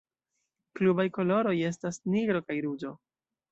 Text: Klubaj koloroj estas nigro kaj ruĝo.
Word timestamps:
Klubaj 0.79 1.05
koloroj 1.17 1.53
estas 1.71 2.01
nigro 2.17 2.43
kaj 2.51 2.59
ruĝo. 2.67 2.97